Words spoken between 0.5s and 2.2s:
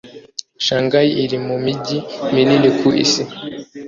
shanghai iri mu mijyi